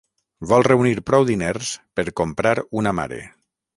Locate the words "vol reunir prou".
0.51-1.27